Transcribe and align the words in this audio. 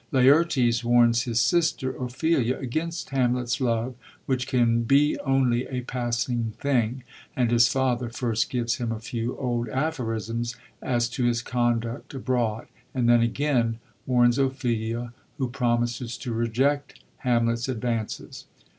Laertes 0.11 0.83
warns 0.83 1.25
his 1.25 1.39
sister 1.39 1.95
Ophelia 1.95 2.57
against 2.57 3.11
Hamlet's 3.11 3.61
love, 3.61 3.93
which 4.25 4.47
can 4.47 4.81
be 4.81 5.19
only 5.19 5.67
a 5.67 5.81
passing 5.81 6.53
thing; 6.59 7.03
and 7.35 7.51
his 7.51 7.67
father 7.67 8.09
first 8.09 8.49
gives 8.49 8.77
him 8.77 8.91
a 8.91 8.97
few 8.99 9.37
old 9.37 9.69
aphorisms 9.69 10.55
as 10.81 11.07
to 11.09 11.25
his 11.25 11.43
conduct 11.43 12.15
abroad, 12.15 12.65
and 12.95 13.07
then 13.07 13.21
again 13.21 13.77
warns 14.07 14.39
Ophelia, 14.39 15.13
who 15.37 15.47
promises 15.47 16.17
to 16.17 16.33
reject 16.33 16.99
Hamlet's 17.17 17.69
advances. 17.69 18.45